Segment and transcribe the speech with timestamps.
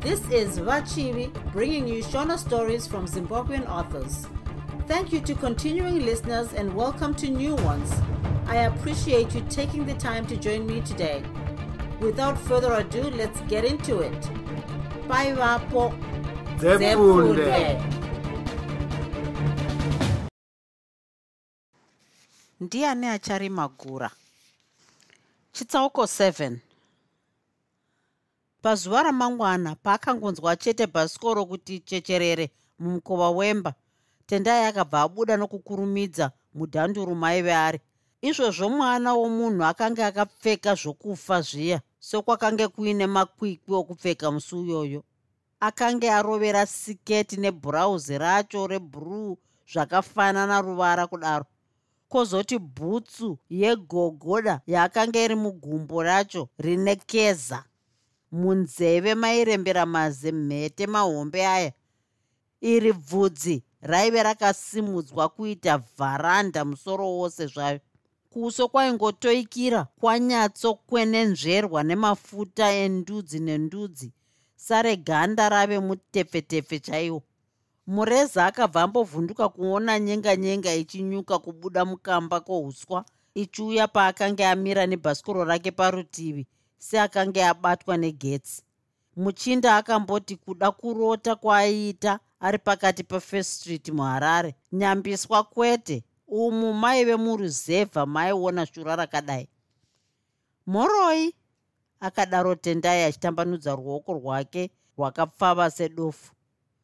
[0.00, 4.26] This is Vachivi bringing you Shona stories from Zimbabwean authors.
[4.86, 7.92] Thank you to continuing listeners and welcome to new ones.
[8.46, 11.22] I appreciate you taking the time to join me today.
[12.00, 14.20] Without further ado, let's get into it.
[15.06, 15.92] Bye, Vapo.
[16.58, 17.80] Zefunde.
[22.60, 24.10] ndiani acharima gura
[25.52, 26.56] chitsauko 7
[28.62, 33.74] pazuva ramangwana paakangonzwa chete bhasikoro kuti checherere mumukova wemba
[34.26, 37.80] tendai akabva abuda nokukurumidza mudhanduru maive ari.
[38.28, 41.78] Izvozvo mwana womunhu akanga akapfeka zvokufa zviya
[42.08, 45.00] sokwakange kuine makwikwi okupfeka musi uyoyo.
[45.60, 49.38] Akange arovera siketi nebhurauzi racho rebhuruu
[49.72, 51.46] zvakafanana ruvara kudaro.
[52.08, 57.64] Kwozoti bhutsu yegogoda yakanga iri mugumbo racho rine keza
[58.32, 61.72] munzeve mairembera mazemhete mahombe aya.
[62.60, 67.80] Iri bvudzi raive rakasimudzwa kuita vharanda musoro wose zvayo.
[68.30, 74.12] Kuso kwaingotoikira kwanyatsokwenenzverwa nemafuta endudzi nendudzi
[74.56, 77.22] sare ganda rave mutepfetepfe chaiwo.
[77.86, 85.70] Mureza akabva ambovhunduka kuona nyenga nyenga ichinyuka kubuda mukamba kwouswa ichiuya paakanga amira nebhasikoro rake
[85.70, 86.46] parutivi
[86.80, 88.62] seakanga abatwa negetsi.
[89.16, 94.54] Muchinda akamboti kuda kurota kwaaiita ari pakati pefirst street muharare.
[94.72, 96.04] Nyambiswa kwete.
[96.28, 99.48] Umu maive muruzevha maiona shura rakadai.
[100.66, 101.34] Moroi
[102.00, 106.32] akadaro tendai achitambanudza ruoko rwake rwakapfava sedofu.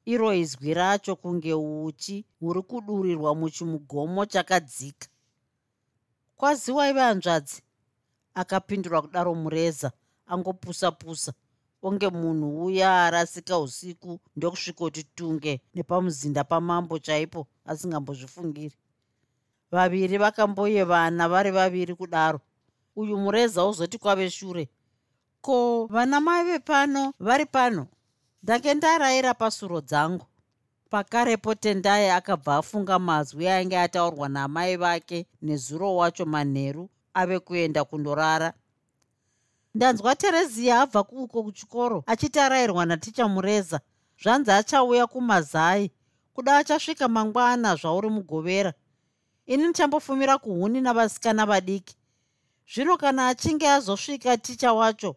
[0.04, 5.08] Iro izwi racho kunge uchi huri kudurirwa muchimugomo chakadzika.
[6.36, 7.62] Kwaziwaive hanzvadzi
[8.36, 9.92] akapindura kudaro mureza
[10.26, 11.32] angopusa-pusa.
[11.82, 18.76] Onge munhu uya arasika usiku ndokusvikoti tunge nepamuzinda pamambo chaipo asingambozvifungiri.
[19.70, 22.40] Vaviri vakamboyevana vari vaviri kudaro.
[22.96, 24.68] Uyu mureza uzoti kwave shure.
[25.40, 27.86] Ko vana mai vepano vari pano?
[28.42, 30.26] Ndange ndarayira pasuro dzangu.
[30.90, 38.52] Pakarepo tendai akabva afunga mazwi ainge ataurwa namai vake nezuro wacho manheru ave kuenda kundorara.
[39.74, 43.80] Ndanzwa tereziya abva kuuko kuchikoro achiti arayirwa naticha mureza.
[44.22, 45.90] Zvanzi achauya kumazai
[46.34, 48.72] kuda achasvika mangwana zvauri mugovera.
[49.46, 51.96] Ini ndichambofumira kuhuni navasikana vadiki.
[52.74, 55.16] Zvino kana achinge azosvika ticha wacho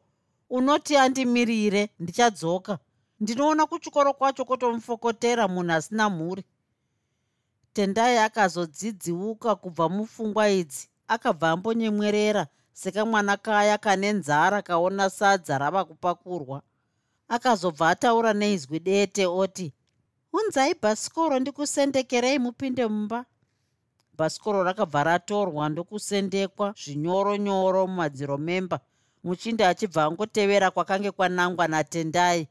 [0.49, 2.79] unoti andimirire ndichadzoka.
[3.19, 6.43] Ndinoona kuchikoro kwacho kwotomufokotera munhu asina mhuri.
[7.73, 16.61] Tendai akazodzidziuka kubva mupfungwa idzi akabva ambonyemwerera sekamwana kaya kane nzara kaona sadza rava kupakurwa.
[17.27, 19.73] Akazobva ataura neizwi dete oti
[20.33, 23.25] unzai bhasikoro ndikusendekerei mupinde mumba.
[24.17, 28.79] Bhasikoro rakabva ratorwa ndokusendekwa zvinyoro nyoro mumadziro memba
[29.23, 32.47] muchinda achibva angotevera kwakange kwanangwa natendai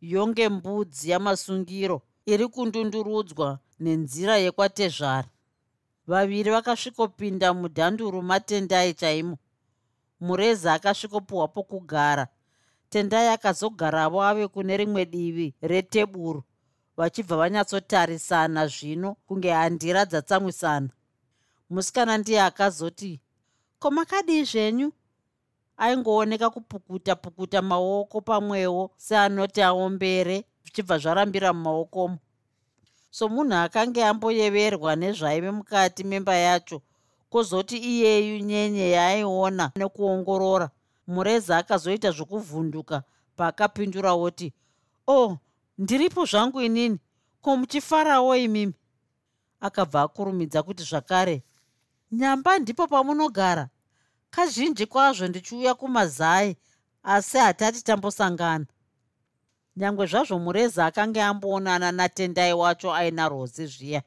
[0.00, 5.28] yonge mbudzi yamasungiro iri kundundurudzwa nenzira yekwatezvara
[6.06, 9.36] vaviri vakasvikopinda mudhanduru matendai chaimo
[10.20, 12.26] mureza akasvikopuhwa pokugara.
[12.90, 16.42] Tendai akazogaravo ave kune rimwe divi reteburu
[16.96, 20.88] vachibva vanyatsotarisana zvino kunge handira dzatsamwisana
[21.70, 23.20] musikana ndiye akazoti
[23.78, 24.92] ko makadii zvenyu?
[25.76, 32.18] Aingooneka kupukuta pukuta maoko pamwewo seanoti aombere zvichibva zvarambira mumaokomo
[33.16, 36.82] so munhu akanga amboyeverwa nezvaive mukati memba yacho
[37.30, 40.70] kwozoti iyeyu nyenye yaaiona nekuongorora.
[41.06, 43.02] Mureza akazoita zvokuvhunduka
[43.36, 44.52] paakapindura oti
[45.06, 45.38] o oh,
[45.78, 46.98] ndiripo zvangu inini?
[47.42, 48.74] Ko muchifarawo imimi?
[49.60, 51.42] Akabva akurumidza kuti zvakare
[52.12, 53.68] nyamba ndipo pamunogara.
[54.30, 56.56] Kazhinji kwazvo ndichiuya kumazai
[57.02, 58.66] asi hatati tambosangana
[59.76, 64.02] nyange zvazvo mureza akanga amboonana natendai wacho aina rhozi zviya.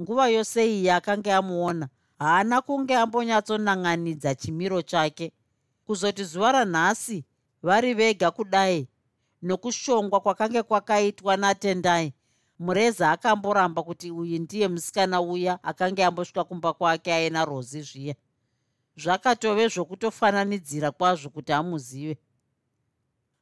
[0.00, 1.88] Nguva yose iyi akanga amuona
[2.18, 5.32] haana kunge ambonyatsonan'anidza chimiro chake.
[5.86, 7.24] Kuzoti zuva ranhasi
[7.62, 8.88] vari vega kudai
[9.42, 12.12] nokushongwa kwakange kwakaitwa natendai
[12.58, 18.14] mureza akamboramba kuti uyu ndiye musikana uya akange ambosvika kumba kwake aina rhozi zviya.
[18.96, 22.18] Zvakatove zvokutofananidzira kwazvo kuti amuzive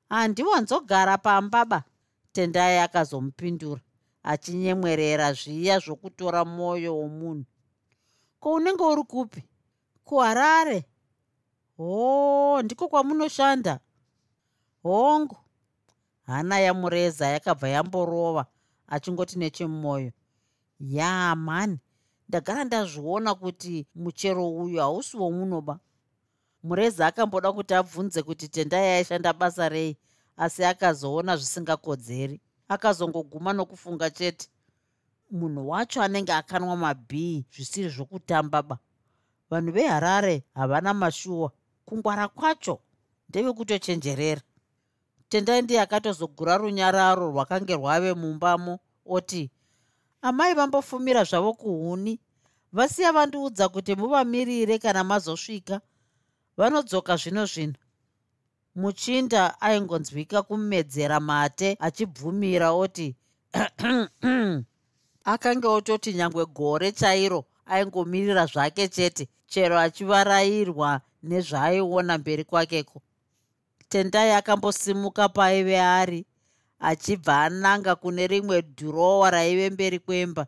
[0.09, 1.85] handiwanzogara pamba ba
[2.33, 3.81] tendai akazomupindura
[4.23, 7.45] achinyemwerera zviya zvokutora mwoyo womunhu.
[8.41, 9.43] Ko unenge uri kupi?
[10.05, 10.85] Kuharare
[11.77, 13.81] hoo ndiko kwamunoshanda.
[14.83, 15.37] Hongu.
[16.27, 18.47] Hana yamureza yakabva yamborova
[18.87, 20.13] achingoti nechemumwoyo
[20.81, 21.79] ya mani
[22.29, 25.79] ndagara ndazviona kuti muchero uyu hausi womunoba
[26.67, 29.97] mureza akamboda kuti abvunze kuti tendai aishanda basa rei
[30.37, 32.41] asi akazoona zvisingakodzeri.
[32.69, 34.49] Akazongoguma nokufunga chete
[35.31, 38.79] munhu wacho anenge akanwa mabhii zvisiri zvokutamba ba.
[39.51, 41.53] Vanhu veharare havana mashuwa.
[41.85, 42.81] Kungwara kwacho
[43.29, 44.43] ndevekutochenjerera.
[45.29, 49.51] Tendai ndiye akatozogura runyararo rwakange rwave mumbamo oti
[50.23, 52.21] amai vambofumira zvavo kuhuni.
[52.73, 55.81] Vasiya vandiudza kuti muvamirire kana mazosvika
[56.57, 57.79] vanodzoka zvino zvino
[58.75, 63.17] muchinda aingonzwika kumedzera mate achibvumira oti
[65.33, 73.03] akange ototi nyangwe gore chairo aingomirira zvake chete chero achivarayirwa nezvaaiona mberi kwakeko.
[73.89, 76.27] Tendai akambosimuka paaive ari
[76.79, 80.47] achibva ananga kune rimwe dhurowa raive mberi kwemba.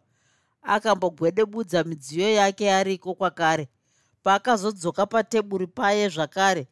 [0.62, 3.68] Akambogwedebudza midziyo yake ariko kwakare
[4.22, 6.68] paakazodzoka pateburi paye zvakare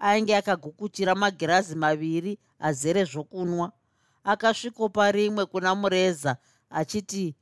[0.00, 3.72] ainge akagukuchira magirazi maviri azere zvokunwa.
[4.24, 6.36] Akasvikopa rimwe kuna mureza
[6.70, 7.34] achiti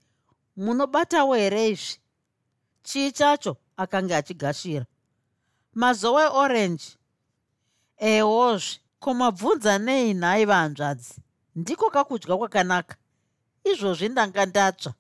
[0.57, 1.99] munobatawo here izvi?
[2.83, 3.57] Chii chacho?
[3.77, 4.87] Akanga achigashira.
[5.75, 6.85] Mazowe orange
[7.99, 11.15] ehozve komabvunza nei nhai vahanzvadzi
[11.57, 12.97] ndiko kakudya kwakanaka.
[13.65, 14.95] Izvozvi ndanga ndatsva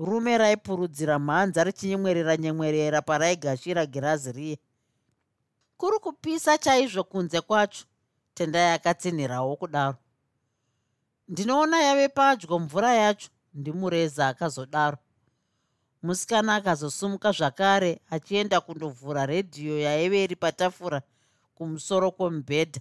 [0.00, 4.58] rume raipurudzira mhanza richinyemwerera nyemwerera paraigashira girazi riye.
[5.76, 7.84] Kuri kupisa chaizvo kunze kwacho
[8.34, 9.96] tendai akatsinhirawo kudaro.
[11.28, 14.96] Ndinoona yave padyo mvura yacho ndimureza akazodaro.
[16.02, 21.02] Musikana akazosumuka zvakare achienda kundovhura redhiyo yaive iri patafura
[21.54, 22.80] kumusoro kwomubhedha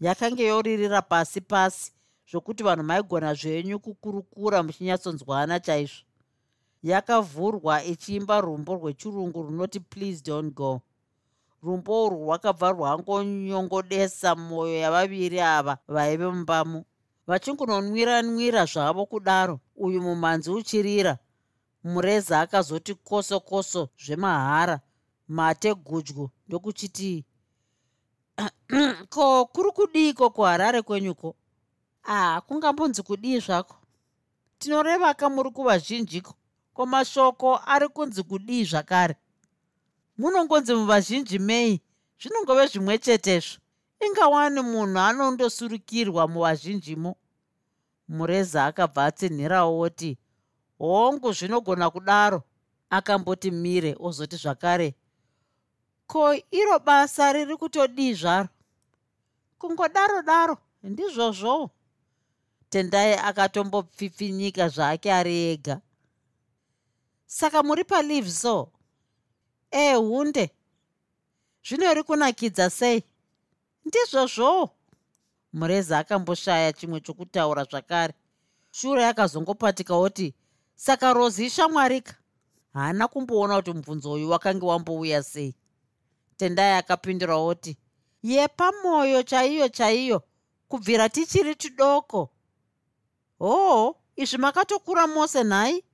[0.00, 1.92] yakanga yoririra pasi pasi
[2.30, 6.06] zvokuti vanhu maigona zvenyu kukurukura muchinyatsonzwana chaizvo
[6.90, 10.80] yakavhurwa ichiimba rumbo rwechirungu runoti please don't go.
[11.62, 16.84] Rumbo urwu rwakabva rwangonyongodesa mwoyo yavaviri ava vaive mumbamo.
[17.26, 21.18] Vachingononwira-nwira zvavo kudaro uyu mumhanzi uchirira.
[21.84, 24.80] Mureza akazoti koso koso zvemahara
[25.28, 27.24] mate gudyu ndokuchiti
[29.10, 31.34] ko kuri kudiiko kuharare kwenyuko
[32.04, 33.76] ah kungambonzi kudii zvako?
[34.58, 36.34] Tinoreva kamuri kuvazhinjiko
[36.76, 39.16] komashoko ari kunzi kudii zvakare?
[40.18, 41.80] Munongonzi muvazhinji mei?
[42.20, 43.60] Zvinongove zvimwe chetezvo.
[44.00, 47.16] Ingawani munhu anondosurukirwa muvazhinjimo?
[48.08, 50.18] Mureza akabva atsinhirawo oti
[50.78, 52.42] hongu zvinogona kudaro.
[52.90, 54.94] Akamboti mire ozoti zvakare.
[56.06, 58.48] Ko iro basa riri kutodii zvaro?
[59.58, 61.70] Kungodaro daro ndizvozvowo.
[62.70, 65.80] Tendai akatombopfipfinyika zvake ari ega
[67.26, 68.72] saka muri palive so
[69.70, 70.50] ehunde
[71.64, 73.02] zvino iri kunakidza sei?
[73.84, 74.70] Ndizvozvowo
[75.52, 78.14] mureza akamboshaya chimwe chokutaura zvakare.
[78.70, 80.34] Shure yakazongopatika oti
[80.74, 82.14] saka rozi ishamwarika
[82.72, 85.54] haana kumboona kuti mubvunzo uyu wakange wambouya sei.
[86.36, 87.76] Tendai akapindura oti
[88.22, 90.22] yepamwoyo chaiyo chaiyo
[90.68, 92.30] kubvira tichiri tidoko
[93.38, 95.84] hoo izvi makatokura mose nhai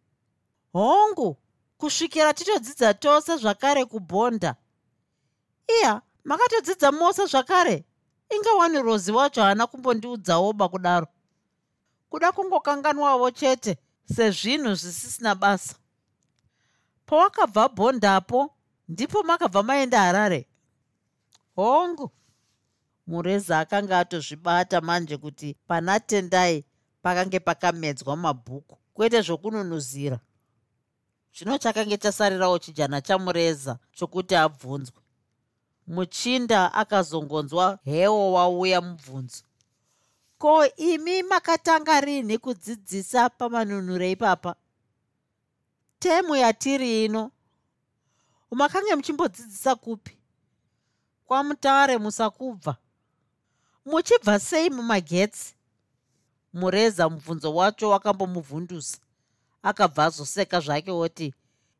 [0.73, 1.37] hongu
[1.79, 4.57] kusvikira titodzidza tose zvakare kubhonda.
[5.81, 7.85] Iya makatodzidza mose zvakare
[8.31, 11.07] ingawani rozi wacho haana kumbondiudzawoba kudaro.
[12.11, 15.75] Kuda kungokanganwawo chete sezvinhu zvisisina basa.
[17.07, 18.51] Pawakabva bhondapo
[18.89, 20.49] ndipo makabva maenda harare.
[21.57, 22.11] Hongu
[23.07, 26.65] mureza akanga atozvibata manje kuti pana tendai
[27.03, 30.21] pakange pakamedzwa mabhuku kwete zvokununuzira
[31.35, 35.03] zvino chakange chasarirawo chijana chamureza chokuti abvunzwe.
[35.87, 39.43] Muchinda akazongonzwa hewo wauya mubvunzo.
[40.39, 44.55] Ko imi makatanga rini kudzidzisa pamanunhuro ipapa?
[45.99, 47.31] Temu yatiri ino.
[48.51, 50.17] Makange muchimbodzidzisa kupi?
[51.27, 52.77] Kwamutare musakubva.
[53.87, 55.55] Muchibva sei mumagetsi
[56.53, 58.99] mureza mubvunzo wacho wakambomuvhundusa
[59.63, 61.35] akabva azoseka zvake oti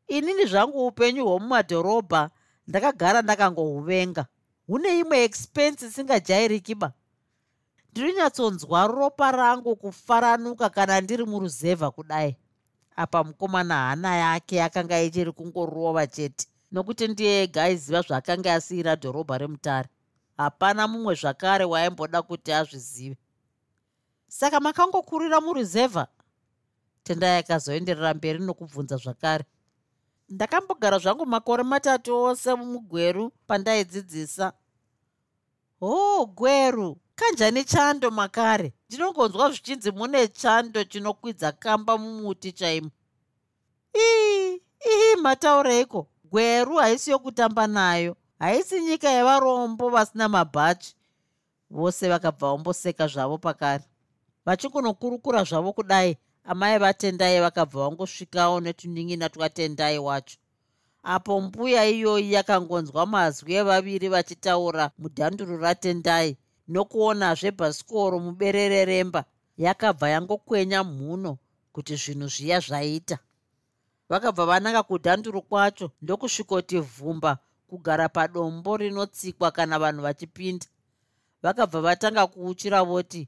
[0.07, 2.29] inini zvangu upenyu hwomumadhorobha
[2.67, 4.25] ndakagara ndakangohuvenga.
[4.67, 6.93] Hune imwe expense isingajairikiba
[7.91, 12.37] ndinonyatsonzwa ropa rangu kufaranuka kana ndiri muruzevha kudai.
[12.95, 19.37] Apa mukomana hana yake akanga ichiri kungorova chete nokuti ndiye ega aiziva zvaakanga asiyira dhorobha
[19.37, 19.89] remutare.
[20.37, 23.17] Hapana mumwe zvakare waimboda kuti azvizive.
[24.27, 26.07] Saka makangokurira murizevha
[27.03, 29.45] tendai akazoenderera mberi nokubvunza zvakare.
[30.29, 34.53] Ndakambogara zvangu makore matatu ose mugweru pandaidzidzisa.
[35.79, 38.73] Ho oh, gweru kanjani chando makare?
[38.89, 42.89] Ndinongonzwa zvichinzi mune chando chinokwidza kamba mumuti chaimo.
[43.95, 50.95] Ii ii mataureiko gweru haisi yokutamba nayo haisi nyika yevarombo vasina mabhachi.
[51.69, 53.83] Vose vakabva vamboseka zvavo pakare.
[54.45, 60.37] Vachingonokurukura zvavo kudai amai vatendai vakabva vangosvikawo netunin'ina twatendai wacho.
[61.03, 69.25] Apo mbuya iyoyi yakangonzwa mazwi evaviri vachitaura mudhanduru ratendai nokuonazve bhasikoro muberere remba.
[69.57, 71.37] Yakabva yangokwenya mhuno
[71.73, 73.17] kuti zvinhu zviya zvaita.
[74.09, 77.37] Vakabva vananga kudhanduru kwacho ndokusvikoti vhumba
[77.69, 80.65] kugara padombo rinotsikwa kana vanhu vachipinda.
[81.43, 83.27] Vakabva vatanga kuuchira voti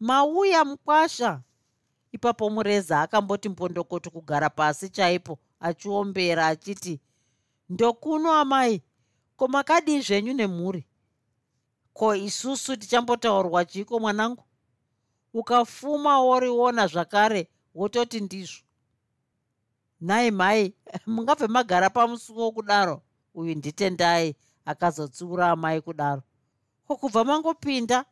[0.00, 1.40] mauya mukwasha
[2.16, 7.00] ipapo mureza akamboti mbondokoto kugara pasi chaipo achiombera achiti
[7.68, 8.82] ndokuno amai
[9.36, 10.82] ko makadii zvenyu nemhuri?
[11.92, 14.44] Ko isusu tichambotaurwa chiko mwanangu?
[15.34, 18.62] Ukafuma woriona zvakare wototi ndizvo.
[20.00, 20.74] Nhai mhai
[21.06, 23.02] mungabve magara pamusuwo kudaro
[23.34, 26.22] uyu nditendai akazotsiura amai kudaro.
[26.86, 28.04] Ko kubva mangopinda?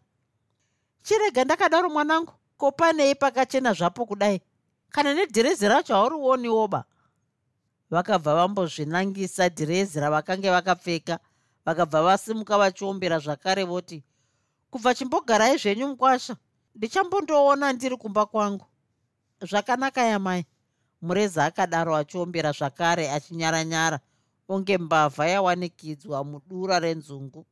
[1.02, 4.40] Chirega ndakadaro mwanangu ko panei pakachena zvapo kudai?
[4.90, 6.84] Kana nedhirezi racho haurioniwoba
[7.90, 11.18] vakabva vambozvinangisa dhirezi ravakange vakapfeka
[11.66, 14.04] vakabva vasimuka vachiombera zvakare voti
[14.70, 16.36] kubva chimbogarai zvenyu mukwasha
[16.74, 18.66] ndichambondoona ndiri kumba kwangu.
[19.40, 20.44] Zvakanaka yamai.
[21.02, 24.00] Mureza akadaro achiombera zvakare achinyaranyara
[24.48, 27.46] onge mbavha yawanikidzwa mudura renzungu.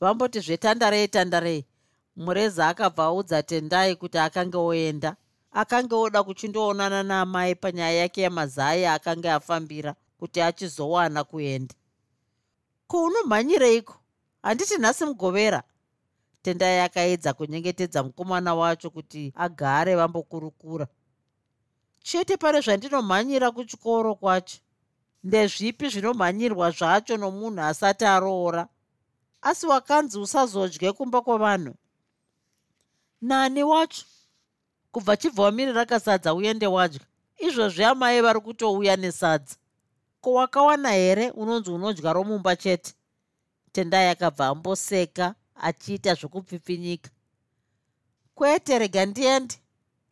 [0.00, 1.66] Vamboti zvetandarei tandarei
[2.16, 5.16] mureza akabva audza tendai kuti akange oenda.
[5.52, 11.74] Akange oda kuchindoonana naamai panyaya yake yamazai akange afambira kuti achizowana kuenda.
[12.86, 13.94] Ko unomhanyireiko
[14.42, 15.62] handiti nhasi mugovera?
[16.42, 20.86] Tendai akaedza kunyengetedza mukomana wacho kuti agare vambokurukura.
[22.02, 24.58] Chete pane zvandinomhanyira kuchikoro kwacho.
[25.24, 28.68] Ndezvipi zvinomhanyirwa zvacho nomunhu asati aroora?
[29.42, 31.74] Asi wakanzi usazodye kumba kwavanhu
[33.22, 34.04] nani wacho
[34.92, 37.00] kubva chibva wamirira kasadza uende wadya
[37.38, 39.56] izvozvi amai vari kutouya nesadza.
[40.20, 42.94] Ko wakawana here unonzi unodya romumba chete?
[43.72, 47.10] Tendai akabva amboseka achiita zvokupfipfinyika
[48.34, 49.54] kwete rega ndiende.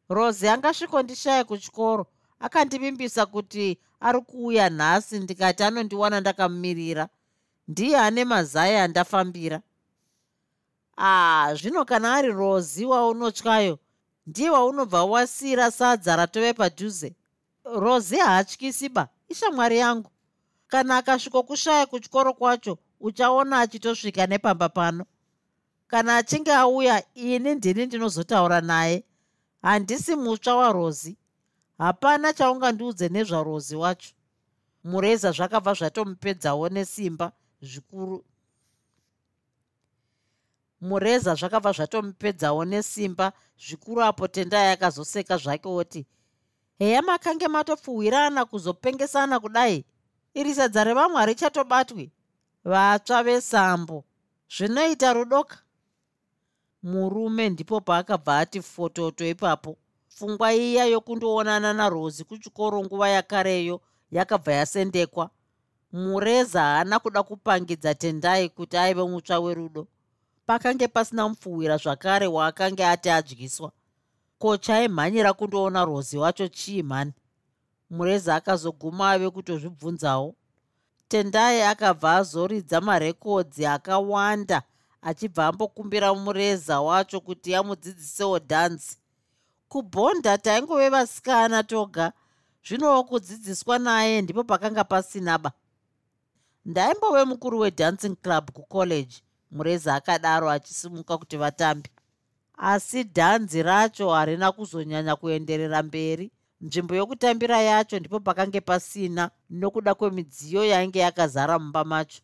[0.09, 2.07] Rozi angasvikondishaya kuchikoro.
[2.41, 7.09] Akandivimbisa kuti ari kuuya nhasi ndikati anondiwana ndakamumirira.
[7.69, 9.63] Ndiye ane mazai andafambira
[11.03, 13.79] ah zvino kana ari rozi waunotyayo
[14.27, 17.15] ndiye waunobva wasiyira sadza ratove padhuze.
[17.65, 20.11] Rozi haatyisiba ishamwari yangu.
[20.69, 25.05] Kana akasvikokushaya kuchikoro kwacho uchaona achitosvika nepamba pano.
[25.87, 29.05] Kana achinge auya ini ndini ndinozotaura naye.
[29.63, 31.17] Handisi mutsva warozi
[31.79, 34.11] hapana chaungandiudze nezvarozi wacho.
[34.85, 38.25] Mureza zvakabva zvatomupedzawo nesimba zvikuru
[40.81, 43.33] mureza zvakabva zvatomupedzawo nesimba
[43.65, 46.07] zvikuru apo tendai akazoseka zvake oti
[46.81, 49.85] heya makange matopfuhwirana kuzopengesana kudai?
[50.35, 52.13] Iri sadza revamwe harichatobatwi.
[52.65, 54.05] Vatsva vesambo
[54.57, 55.57] zvinoita rudoka.
[56.83, 59.77] Murume ndipo paakabva ati fototo ipapo
[60.09, 65.31] pfungwa iya yokundoonana narozi kuchikoro nguva yakareyo yakabva yasendekwa.
[65.93, 69.87] Mureza haana kuda kupangidza tendai kuti aive mutsva werudo
[70.51, 73.73] pakange pasina mupfuwira zvakare waakange ati adyiswa.
[74.39, 77.13] Ko chaimhanyira kundoona rozi wacho chii mhani
[77.91, 80.35] mureza akazoguma ave kutozvibvunzawo
[81.09, 84.63] tendai akabva azoridza marekodzi akawanda
[85.03, 88.97] achibva ambokumbira mureza wacho kuti amudzidzisewo dhanzi.
[89.69, 92.13] Kubhonda taingove vasikana toga
[92.67, 95.53] zvinowo kudzidziswa naye ndipo pakanga pasinaba.
[96.65, 101.91] Ndaimbove mukuru wedancing club kucollege mureza akadaro achisimuka kuti vatambe
[102.57, 106.31] asi dhanzi racho harina kuzonyanya kuenderera mberi.
[106.61, 112.21] Nzvimbo yokutambira yacho ndipo pakange pasina nokuda kwemidziyo yainge yakazara mumba macho.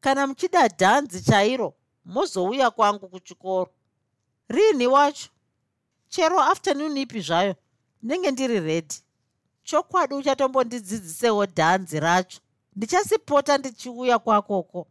[0.00, 1.74] Kana muchida dhanzi chairo
[2.04, 3.70] mozouya kwangu kuchikoro.
[4.48, 5.28] Rini wacho?
[6.08, 7.54] Chero afternoon ipi zvayo?
[8.02, 9.02] Ndinenge ndiri redhi
[9.64, 12.40] chokwadi uchatombondidzidzisewo dhanzi racho.
[12.76, 14.86] Ndichasipota ndichiuya kwakoko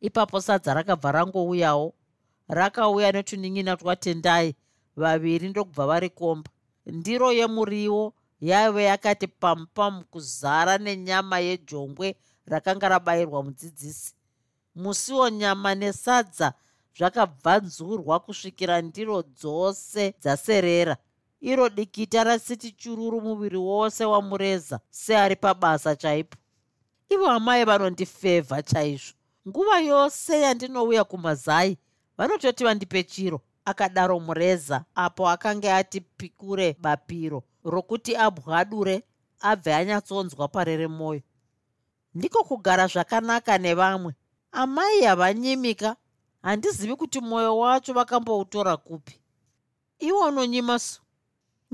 [0.00, 1.94] ipapo sadza rakabva rangouyawo.
[2.48, 4.54] Rakauya netunin'ina twatendai
[4.96, 6.50] vaviri ndokubva vari komba
[6.86, 14.14] ndiro yemuriwo yaive yakati pamupamu kuzara nenyama yejongwe rakanga rabayirwa mudzidzisi.
[14.74, 16.52] Musiwo nyama nesadza
[16.96, 20.96] zvakabvanzurwa kusvikira ndiro dzose dzaserera.
[21.40, 26.36] Iro dikita rasiti chururu muviri wose wamureza seari pabasa chaipo.
[27.08, 29.17] Ivo amai vanondifevha chaizvo
[29.48, 31.78] nguva yose yandinouya kumazai
[32.18, 39.02] vanototi vandipe chiro akadaro mureza apo akanga ati pikure bapiro rokuti abwadure
[39.40, 41.22] abve anyatsonzwa parere mwoyo
[42.14, 44.14] ndiko kugara zvakanaka nevamwe.
[44.52, 45.96] Amai havanyimika
[46.42, 49.20] handizivi kuti mwoyo wacho vakamboutora kupi.
[49.98, 51.02] Iwo unonyima su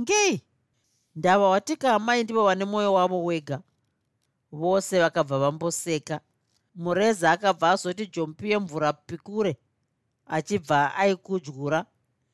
[0.00, 0.42] ngei?
[1.16, 3.60] Ndava watika amai ndivo vane mwoyo wavo wega.
[4.52, 6.20] Vose vakabva vamboseka
[6.74, 9.56] mureza akabva azoti jompi yemvura pikure
[10.26, 11.86] achibva aikudyura.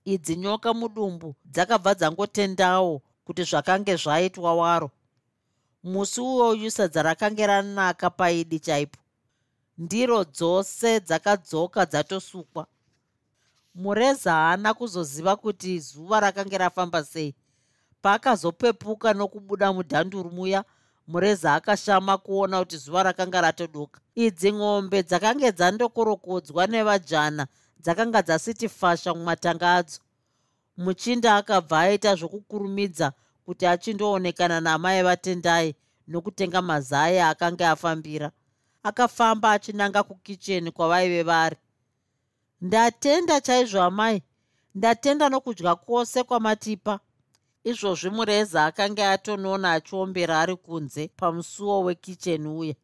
[0.05, 4.91] Idzi nyoka mudumbu dzakabva dzangotendawo kuti zvakange zvaitwa waro.
[5.85, 8.99] Musi uwoyu sadza rakange ranaka paidi chaipo.
[9.79, 12.67] Ndiro dzose dzakadzoka dzatosukwa.
[13.75, 17.35] Mureza haana kuzoziva kuti zuva rakange rafamba sei.
[18.03, 20.65] Paakazopepuka nokubuda mudhanduru muya
[21.11, 24.00] mureza akashama kuona kuti zuva rakanga ratoduka.
[24.14, 27.45] Idzi ng'ombe dzakange dzandokorokodzwa nevajana
[27.83, 30.00] dzakanga dzasiti fasha mumatanga adzo.
[30.76, 33.12] Muchinda akabva aita zvokukurumidza
[33.45, 35.69] kuti achindoonekana naamai vatendai
[36.11, 38.29] nokutenga mazai akanga afambira.
[38.83, 41.57] Akafamba achinanga kukicheni kwavaive vari.
[42.61, 44.23] Ndatenda chaizvo amai.
[44.75, 47.00] Ndatenda nokudya kwose kwamatipa
[47.64, 52.75] izvozvi mureza akanga atonona achiombera ari kunze pamusuwo wekicheni uya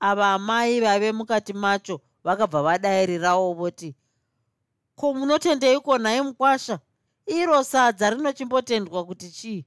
[0.00, 3.94] ava amai vaive mukati macho vakabva vadayirirawo voti
[4.96, 6.78] ko munotendeiko nhai mukwasha?
[7.26, 9.64] Iro sadza rinochimbotendwa kuti chii?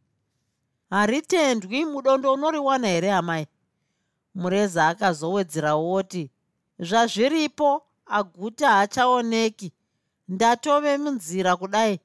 [0.89, 3.47] Haritendwi mudondo unoriwana here amai?
[4.35, 6.31] Mureza akazowedzeraoti
[6.79, 9.73] zvazviripo aguta haachaoneki
[10.27, 11.99] ndatove munzira kudai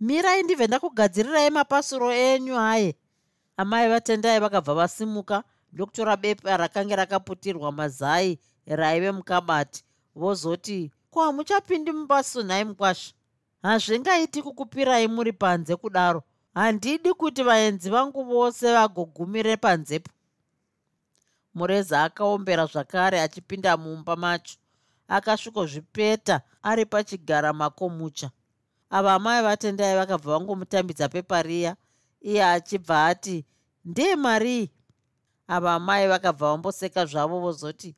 [0.00, 2.96] mirai ndibve ndakugadzirirai mapasuro enyu haye
[3.56, 9.84] amai vatendai vakabva vasimuka ndokutora bepa rakange rakaputirwa mazai raive mukabati
[10.14, 13.14] vozoti ko hamuchapindi mubasu nhai mukwasha?
[13.62, 16.22] Hazvingaiti kukupirai muri panze kudaro.
[16.54, 20.10] Handidi kuti vaenzi vangu vose vagogumire panzepo.
[21.54, 24.56] Mureza akaombera zvakare achipinda mumba macho
[25.08, 28.30] akasvikozvipeta ari pachigara makomucha
[28.90, 31.76] ava amai vatendai vakabva vangomutambidza pepa riya
[32.20, 33.46] iye achibva ati
[33.84, 34.70] ndee marii
[35.48, 37.96] ava amai vakabva vamboseka zvavo vozoti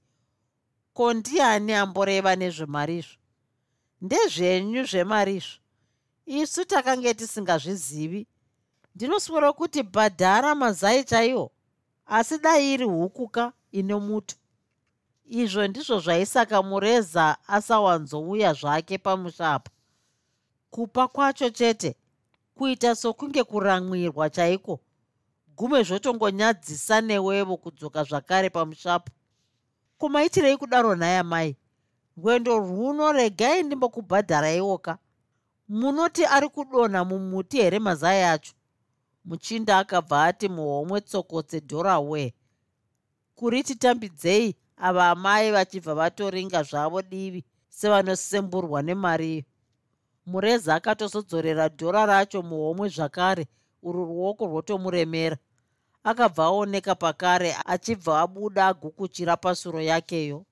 [0.95, 3.17] ko ndiani amboreva nezvemarizvo
[4.01, 5.61] ndezvenyu zvemarizvo
[6.27, 8.27] isu takange tisingazvizivi.
[8.95, 11.51] Ndinoswera kuti bhadhara mazai chaiwo
[12.07, 14.37] asi dai iri hukuka ine muto.
[15.25, 19.71] Izvo ndizvo zvaisaka mureza asawanzouya zvake pamushapa
[20.71, 21.97] kupa kwacho chete
[22.55, 24.81] kuita sokunge kuramwirwa chaiko?
[25.57, 29.13] Gume zvotongonyadzisa newevo kudzoka zvakare pamushapo
[29.99, 31.57] kumaitirei kudaro nhaya mai
[32.17, 34.99] rwendo rwuno regai ndimbokubhadharaiwoka
[35.69, 38.53] munoti ari kudonha mumuti here mazai acho?
[39.25, 42.35] Muchinda akabva ati muhomwe tsokotse dhorawe
[43.35, 49.45] kuri titambidzei ava amai vachibva vatoringa zvavo divi sevanosemburwa nemariyo
[50.27, 53.49] mureza akatozodzorera dhora racho muhomwe zvakare
[53.83, 55.37] uru ruoko rwotomuremera.
[56.05, 60.45] Akabva aoneka pakare achibva abuda agukuchira pasuro yakeyo.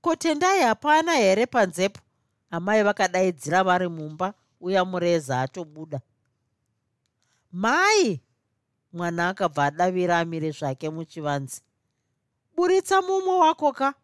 [0.00, 2.00] Kotendai hapana here panzepo?
[2.50, 6.00] Amai vakadaidzira vari mumba uya mureza atobuda.
[7.52, 8.20] Mai!
[8.92, 11.62] Mwana akabva adavira amire zvake muchivanzi
[12.56, 13.94] buritsa mumwe wako ka?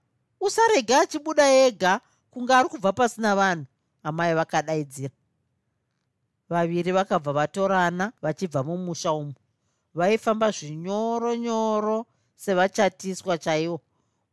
[0.41, 2.01] Usarege achibuda ega
[2.31, 3.67] kunge ari kubva pasina vanhu
[4.03, 5.15] amai vakadaidzira.
[6.49, 9.35] Vaviri vakabva vatorana vachibva mumusha umu.
[9.95, 13.81] Vaifamba zvinyoro nyoro sevachatiswa chaivo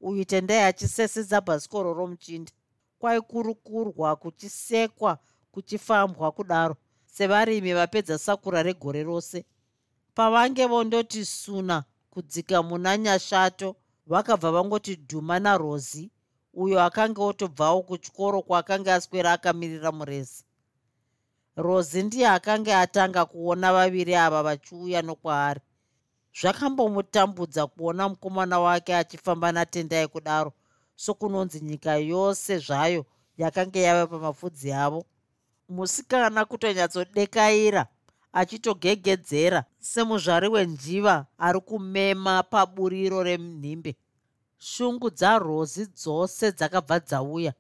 [0.02, 2.52] uyu tendai achisesedza bhasikoro romuchinda.
[3.00, 5.18] Kwaikurukurwa kuchisekwa
[5.52, 6.76] kuchifambwa kudaro.
[7.06, 9.46] Sevarimi vapedza sakura regore rose.
[10.16, 13.76] Pavange vondoti suna kudzika muna nyashato
[14.08, 16.12] vakabva vangoti dhuma narozi
[16.64, 20.44] uyo akanga otobvawo kuchikoro kwaakanga aswera akamirira murezi.
[21.56, 25.62] Rozi ndiye akanga atanga kuona vaviri ava vachiuya nokwaari.
[26.40, 30.54] Zvakambomutambudza kuona mukomana wake achifamba natendai kudaro
[30.96, 33.06] sokunonzi nyika yose zvayo
[33.38, 35.06] yakanga yava pamapfudzi avo.
[35.70, 37.86] Musikana kutonyatsodekaira
[38.34, 43.96] achitogegedzera semuzvari wenjiva ari kumema paburiro remhimbe
[44.58, 47.54] shungu dzarozi dzose dzakabva dzauya.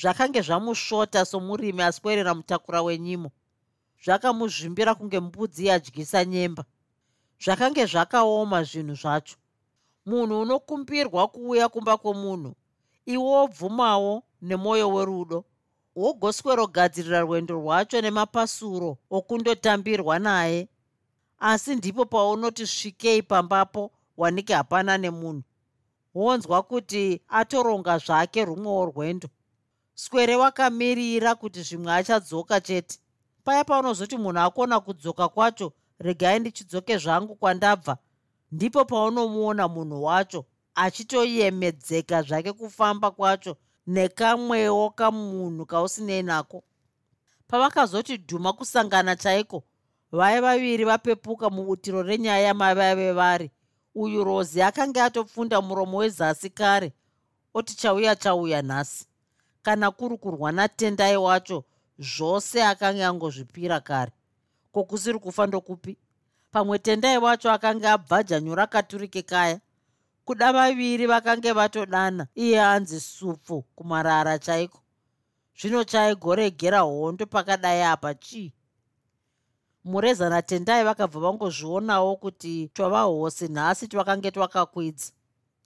[0.00, 3.30] Zvakange zvamusvota somurimi aswerera mutakura wenyimo.
[4.04, 6.64] Zvakamuzvimbira kunge mbudzi yadyisa nyemba.
[7.42, 9.36] Zvakange zvakaoma zvinhu zvacho.
[10.06, 12.54] Munhu unokumbirwa kuuya kumba kwomunhu
[13.06, 15.44] iwe wobvumawo nemwoyo werudo
[15.96, 20.68] wogoswerogadzirira rwendo rwacho nemapasuro okundotambirwa naye.
[21.38, 25.42] Asi ndipo paunoti svikei pambapo wanike hapana nemunhu
[26.18, 29.28] wonzwa kuti atoronga zvake rumwewo rwendo.
[29.94, 32.98] Swere wakamirira kuti zvimwe achadzoka chete.
[33.44, 37.98] Paya paunozoti munhu akona kudzoka kwacho regai ndichidzoke zvangu kwandabva.
[38.52, 46.62] Ndipo paunomuona munhu wacho achitoyemedzeka zvake kufamba kwacho nekamwewo kamunhu kausinei nako.
[47.48, 49.64] Pavakazoti dhuma kusangana chaiko?
[50.12, 53.50] Vai vaviri vapepuka mubutiro renyaya yamavaive vari
[54.02, 56.92] uyu rozi akanga atopfunda muromo wezasi kare
[57.54, 59.06] oti chauya chauya nhasi.
[59.62, 61.64] Kana kuri kurwa natendai wacho
[61.98, 64.12] zvose akanga angozvipira kare
[64.72, 65.96] kokusiri kufa ndokupi?
[66.50, 69.60] Pamwe tendai wacho akanga abvaja nyura katurike kaya.
[70.24, 74.80] Kuda vaviri vakange vatodana iye anzi supfu kumarara chaiko?
[75.60, 78.52] Zvino chaigoregera hondo pakadai apa chii
[79.84, 85.12] mureza natendai vakabva vangozvionawo kuti twavahosi nhasi twakange twakakwidza.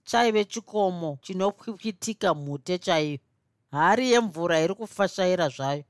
[0.05, 3.19] Chaive chikomo chinopwipitika mhute chaiyo.
[3.71, 5.83] Hari yemvura iri kufashaira zvayo.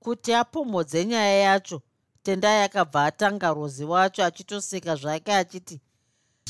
[0.00, 1.82] Kuti apomhodze nyaya yacho
[2.22, 5.80] tendai akabva atanga rozi wacho achitoseka zvake achiti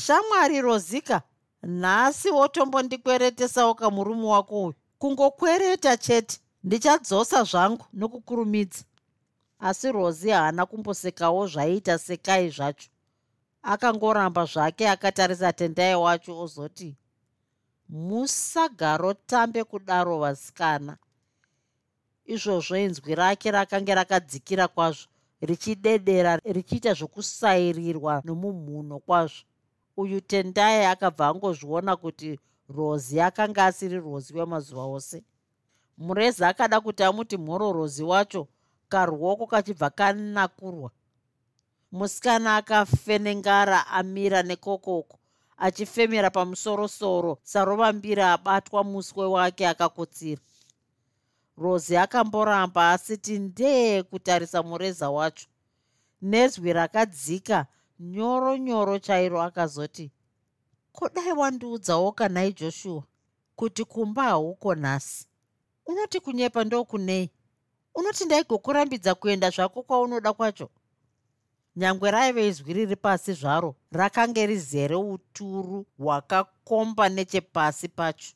[0.05, 1.21] shamwari rozika
[1.63, 4.73] nhasi wotombondikweretesawo kamurume wako uyu.
[4.97, 8.83] Kungokwereta chete ndichadzosa zvangu nokukurumidza
[9.61, 12.89] asi rozi haana kumbosekawo zvaiita sekai zvacho.
[13.63, 16.95] Akangoramba zvake akatarisa tendai wacho ozoti
[17.89, 20.97] musagaro tambe kudaro vasikana.
[22.25, 25.07] Izvozvo inzwi rake rakange rakadzikira kwazvo
[25.41, 29.43] richidedera richiita zvokusairirwa nomumhuno kwazvo.
[29.97, 35.23] Uyu tendai akabva angozviona kuti rozi akanga asiri rozi wemazuva ose.
[35.97, 38.47] Mureza akada kuti amuti mhoro rozi wacho
[38.91, 40.91] karuoko kachibva kanakurwa.
[41.91, 45.15] Musikana akafenengara amira nekokoko
[45.57, 50.41] achifemera pamusorosoro sarovambira abatwa muswe wake akakotsira.
[51.57, 55.47] Rozi akamboramba asiti ndee kutarisa mureza wacho.
[56.21, 57.65] Nezwi rakadzika
[57.99, 60.11] nyoro nyoro chairo akazoti
[60.93, 63.03] kodai wandiudzawo kanai joshua?
[63.55, 65.27] Kuti kumba hauko nhasi.
[65.85, 67.29] Unoti kunyepa ndokunei
[67.95, 70.69] unoti ndaigokurambidza kuenda zvako kwaunoda kwacho?
[71.75, 78.33] Nyangwe raive izwi riri pasi zvaro rakange rizere uturu hwakakomba nechepasi pacho.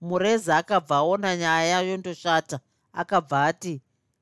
[0.00, 2.60] Mureza akabva aona nyaya yondoshata
[2.92, 3.80] akabva ati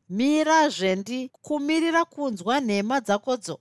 [0.09, 3.61] mirazvendi kumirira kunzwa nhema dzakodzo.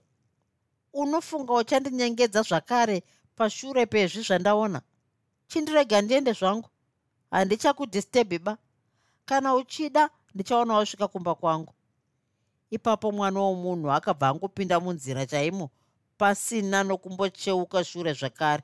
[0.92, 3.02] Unofunga uchandinyengedza zvakare
[3.36, 4.80] pashure pezvi zvandaona?
[5.48, 6.68] Chindirega ndiende zvangu?
[7.30, 8.58] Handichakudhistebhi ba
[9.24, 11.74] kana uchida ndichaona wasvika kumba kwangu.
[12.70, 15.70] Ipapo mwana womunhu akabva angopinda munzira chaimo
[16.18, 18.62] pasina nokumbocheuka shure zvakare.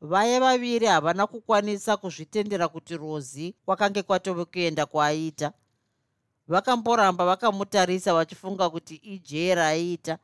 [0.00, 5.52] Vaye vaviri havana kukwanisa kuzvitendera kuti rozi kwakange kwatove kuenda kwaaiita
[6.48, 10.18] vakamboramba vakamutarisa vachifunga kuti ijera aiita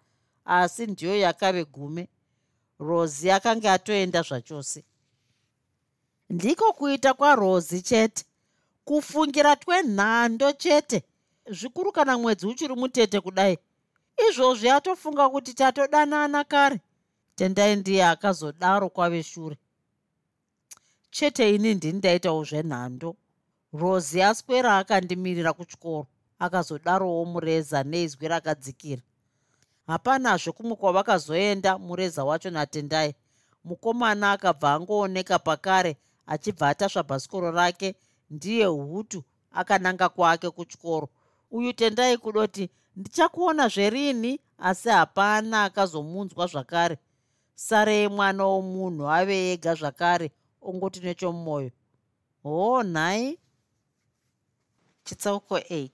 [0.45, 2.09] asi ndiyo yakave gume.
[2.79, 4.85] Rozi akanga atoenda zvachose.
[6.31, 8.25] Ndiko kuita kwarozi chete
[8.85, 11.03] kufungira twenhando chete.
[11.51, 13.59] Zvikuru kana mwedzi uchiri mutete kudai.
[14.29, 16.81] Izvozvi atofunga kuti tatodanana kare.
[17.35, 19.57] Tendai ndiye akazodaro kwave shure.
[21.11, 23.17] Chete ini ndini ndaitawo zvenhando.
[23.73, 26.07] Rozi aswera akandimirira kutyoro
[26.39, 29.03] akazodarowo mureza neizwi rakadzikira.
[29.87, 33.15] Hapanazve kumwe kwavakazoenda mureza wacho natendai.
[33.65, 37.95] Mukomana akabva angooneka pakare achibva atasva bhasikoro rake
[38.31, 41.09] ndiye hutu akananga kwake kutyoro
[41.51, 46.99] uyu tendai kudoti ndichakuona zverini asi hapana akazomunzwa zvakare.
[47.55, 51.71] Sarei mwana womunhu ave ega zvakare ongoti nechomumwoyo
[52.43, 53.39] hoo nhai?
[55.05, 55.91] Chitsauko 8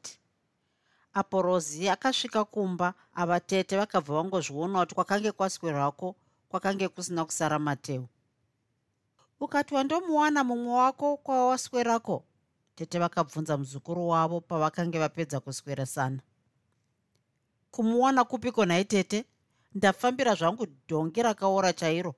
[1.14, 6.16] apo rozi akasvika kumba avatete vakabva vangozviona kuti kwakange kwaswerwako
[6.49, 8.07] kwakange kusina kusara mateu
[9.40, 12.25] ukati wandomuwana mumwe wako kwawaswerako?
[12.75, 16.20] Tete vakabvunza muzukuru wavo pavakange vapedza kusweresana
[17.70, 19.25] kumuwana kupiko nhai tete?
[19.75, 22.14] Ndafambira zvangu dhongi rakaora chairo.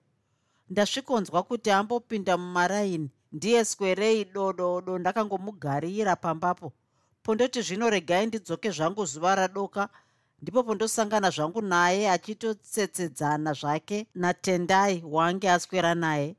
[0.71, 3.11] Ndasvikonzwa kuti ambopinda mumaraini.
[3.33, 6.73] Ndiye swerei dododo ndakangomugarira pambapo.
[7.23, 9.89] Pondoti zvino regai ndidzoke zvangu zuva radoka
[10.43, 16.37] ndipo pondosangana zvangu naye achitotsetsedzana zvake natendai waange aswera naye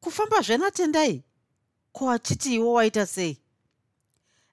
[0.00, 1.24] kufamba zvenatendai
[1.92, 3.38] ko achiti iwo waita sei?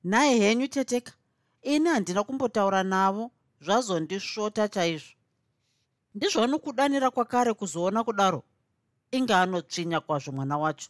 [0.04, 1.14] Nhaye henyu teteka
[1.62, 3.32] ini handina kumbotaura navo
[3.62, 5.14] zvazondisvota chaizvo.
[6.16, 8.44] Ndizvanokudanira kwakare kuzoona kudaro.
[9.12, 10.90] Inge anotsvinya kwazvo mwana wacho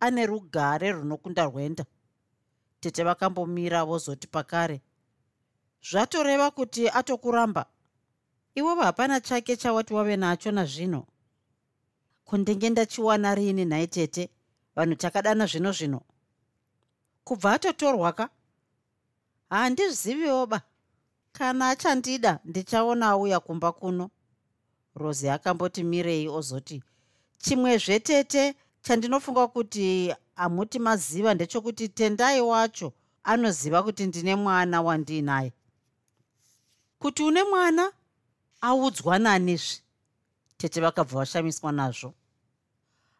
[0.00, 1.84] ane rugare runokunda rwenda.
[2.80, 4.82] Tete vakambomira vozoti pakare
[5.90, 7.66] zvatoreva kuti atokuramba?
[8.54, 11.06] Iwevo hapana chake chawati wave nacho nazvino
[12.24, 14.30] kundenge ndachiwana riini nhai tete
[14.76, 16.00] vanhu takadana zvino zvino.
[17.24, 18.28] Kubva atotorwa ka?
[19.50, 20.62] Handizviziviwo ba.
[21.32, 24.10] Kana achandida ndichaona auya kumba kuno.
[24.94, 26.82] Rosi akamboti mirei ozoti
[27.38, 32.92] chimwezve tete chandinofunga kuti hamuti maziva ndechokuti tendai wacho
[33.24, 35.52] anoziva kuti ndine mwana wandiinaye.
[36.98, 37.92] Kuti une mwana?
[38.60, 39.83] Audzwa nanizve
[40.64, 42.14] tete vakabva vashamiswa nazvo.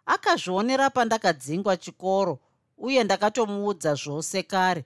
[0.07, 2.39] Akazvionera pandakadzingwa chikoro
[2.79, 4.85] uye ndakatomuudza zvose kare.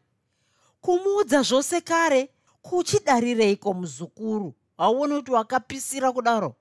[0.80, 2.30] Kumuudza zvose kare
[2.62, 4.54] kuchidarireiko muzukuru?
[4.76, 6.56] Hauoni kuti wakapisira kudaro?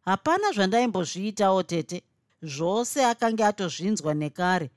[0.00, 2.02] Hapana zvandaimbozviitawo tete.
[2.42, 4.70] Zvose akange atozvinzwa nekare.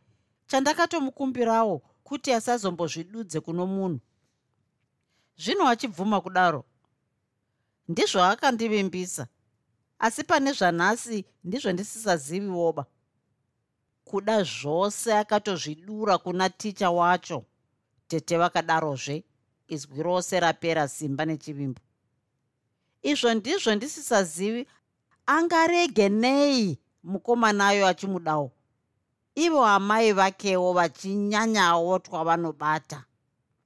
[0.47, 3.99] Chandakatomukumbirawo kuti asazombozvidudze kuno munhu.
[5.37, 6.65] Zvino achibvuma kudaro.
[7.87, 9.27] Ndizvo akandivimbisa
[9.99, 12.85] asi pane zvanhasi ndizvo ndisisaziviwoba
[14.03, 17.45] kuda zvose akatozvidura kuna ticha wacho.
[18.07, 19.23] Tete vakadarozve
[19.67, 21.81] izwi rose rapera simba nechivimbo.
[23.01, 24.67] Izvo ndizvo ndisisazivi
[25.25, 28.51] angarege nei mukomanayo achimudawo.
[29.35, 33.03] Ivo amai vakewo vachinyanyawo twavanobata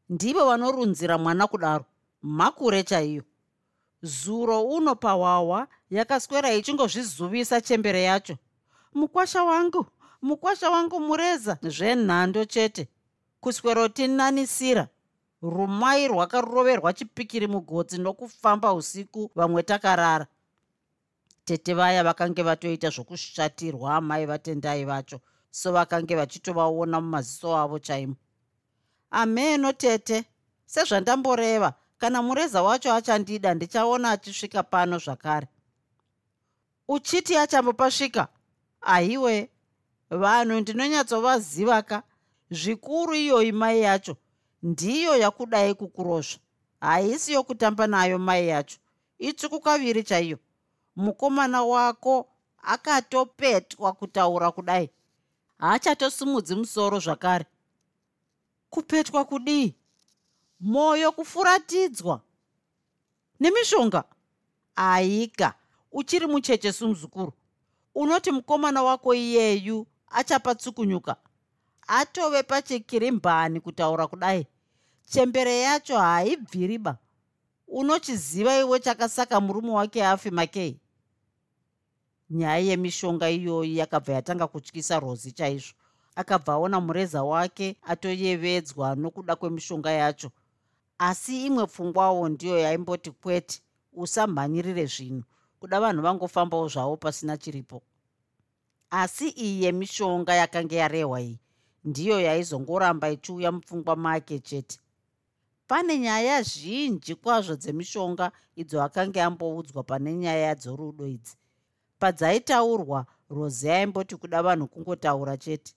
[0.10, 1.86] ndivo vanorunzira mwana kudaro.
[2.22, 3.24] Makure chaiyo
[4.03, 8.37] zuro uno pawawa yakaswera ichingozvizuvisa chembere yacho.
[8.93, 9.85] Mukwasha wangu
[10.21, 11.57] mukwasha wangu mureza.
[11.61, 12.87] Zvenhando chete.
[13.39, 14.87] Kuswerotinnanisira
[15.41, 20.27] rumai rwakaroverwa chipikiri mugodzi nokufamba usiku vamwe takarara.
[21.45, 25.19] Tete vaya vakange vatoita zvokushatirwa amai vatendai vacho
[25.51, 28.15] so vakange vachitovaona mumaziso avo chaimo.
[29.11, 30.23] Ameno tete.
[30.65, 35.47] Sezvandamboreva kana mureza wacho achandida ndichaona achisvika pano zvakare.
[36.87, 38.27] Uchiti achambopasvika
[38.81, 39.49] aiwe
[40.09, 42.03] vanhu ndinonyatsovaziva
[42.51, 44.17] zvikuru iyoyi mai yacho
[44.63, 46.39] ndiyo yakudai kukurozva.
[46.79, 48.77] Haisi yokutamba nayo mai yacho.
[49.19, 50.37] Itsvuku kaviri chaiyo.
[50.95, 54.89] Mukomana wako akatopetwa kutaura kudai.
[55.57, 57.45] Haachatosumudzi musoro zvakare.
[58.69, 59.75] Kupetwa kudii
[60.63, 62.21] mwoyo kufuratidzwa
[63.39, 64.04] nemishonga.
[64.76, 65.54] Aika.
[65.91, 67.34] Uchiri mucheche sumuzukuru.
[67.95, 71.15] Unoti mukomana wako iyeyu achapatsukunyuka
[71.88, 74.47] atove pachikirimbani kutaura kudai.
[75.06, 76.97] Chembere yacho haibviriba.
[77.67, 80.80] Unochiziva iwe chakasaka murume wake afi makei?
[82.30, 85.73] Nyaya yemishonga iyoyi yakabva yatanga kutyisa rozi chaizvo.
[86.15, 90.32] Akabva aona mureza wake atoyevedzwa nokuda kwemishonga yacho
[90.97, 93.62] asi imwe pfungwawo ndiyo yaimboti kwete
[93.93, 95.23] usamhanyirire zvinhu.
[95.60, 97.82] Kuda vanhu vangofambawo zvavo pasina chiripo.
[98.89, 101.39] Asi iyi yemishonga yakanga yarehwa iyi
[101.84, 104.79] ndiyo yaizongoramba ichiuya mupfungwa make chete.
[105.67, 111.36] Pane nyaya zhinji kwazvo dzemishonga idzo akanga amboudzwa pane nyaya dzorudo idzi.
[111.99, 115.73] Padzaitaurwa rosi aimboti kuda vanhu kungotaura chete.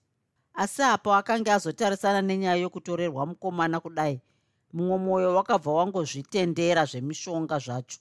[0.53, 4.21] Asi apo akanga azotarisana nenyaya yokutorerwa mukomana kudai
[4.73, 7.99] mumwe mwoyo wakabva wangozvitendera zvemishonga zvacho.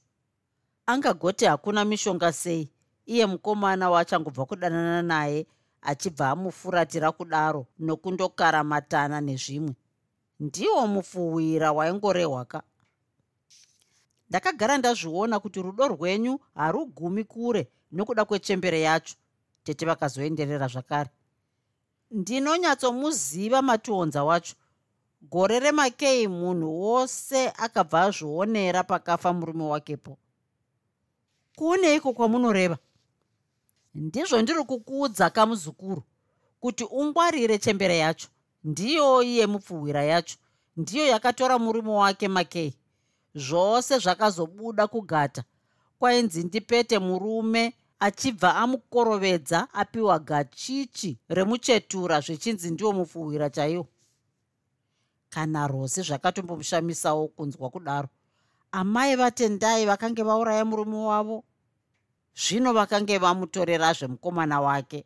[0.87, 2.71] Angagoti hakuna mishonga sei
[3.07, 5.47] iye mukomana waachangobva kudanana naye
[5.83, 9.75] achibva amufuratira kudaro nokundokaramatana nezvimwe.
[10.41, 12.63] Ndiwo mufuwira waingorehwaka.
[14.29, 19.15] Ndakagara ndazviona kuti rudo rwenyu harugumi kure nokuda kwechembere yacho
[19.65, 21.11] tete vakazoenderera zvakare.
[22.11, 24.55] Ndinonyatsomuziva mationza wacho
[25.31, 30.19] gore remakei munhu wose akabva azvionera pakafa murume wakepo.
[31.57, 32.79] Kuoneiko kwamunoreva?
[33.95, 36.03] Ndizvo ndiri kukuudza kamuzukuru
[36.61, 38.29] kuti ungwarire chembere yacho.
[38.65, 40.37] Ndiyo iye mupfuhwira yacho.
[40.77, 42.75] Ndiyo yakatora murume wake makei.
[43.35, 45.45] Zvose zvakazobuda kugata.
[45.99, 53.87] Kwainzi ndipete murume achibva amukorovedza apiwa gachichi remuchetura zvichinzi ndiwo mupfuhwira chaiwo
[55.31, 58.09] kana rozi zvakatombomushamisawo kunzwa kudaro.
[58.73, 61.45] Amai vatendai vakange vauraya murume wavo
[62.37, 65.05] zvino vakange vamutorerazve mukomana wake.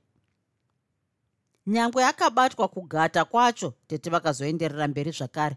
[1.66, 5.56] Nyangwe akabatwa kugata kwacho tete vakazoenderera mberi zvakare.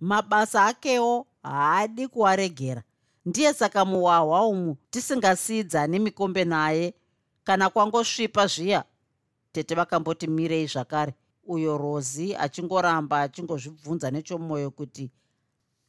[0.00, 2.82] Mabasa akewo haadi kuwaregera
[3.26, 6.94] ndiye saka muwahwa umu tisingasidzani mikombe naye
[7.44, 8.84] kana kwangosvipa zviya
[9.52, 11.14] tete vakamboti mirei zvakare
[11.46, 15.10] uyo rozi achingoramba achingozvibvunza nechomwoyo kuti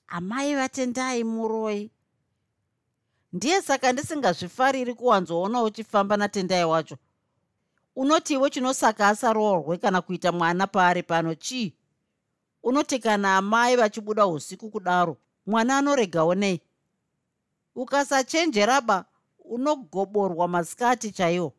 [0.08, 1.92] amai vatendai muroi.
[3.34, 6.98] Ndiye saka ndisingazvifariri kuwanzoona uchifamba natendai wacho.
[7.96, 11.74] Unoti iwe chinosaka asaroorwe kana kuita mwana paari pano chii?
[12.64, 16.62] Unoti kana amai vachibuda usiku kudaro mwana anoregawo nei
[17.76, 19.06] ukasachenjeraba
[19.46, 21.54] unogoborwa masikati chaiwo.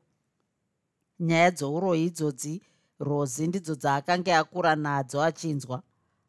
[1.20, 2.62] Nyaya dzouroyi idzodzi
[3.04, 5.82] rozi ndidzo dzaakanga akura nadzo achinzwa.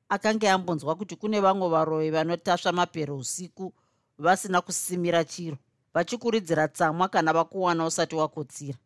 [0.09, 3.73] Akanga ambonzwa kuti kune vamwe varoi vanotasva mapero usiku
[4.17, 5.57] vasina kusimira chiro
[5.93, 8.77] vachikuridzira tsamwa kana vakuwana usati wakotsira.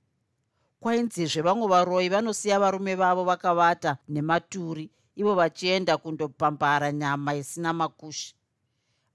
[0.79, 8.35] Kwainzizve vamwe varoi vanosiya varume vavo vakavata nematuri ivo vachienda kundopambara nyama isina makushi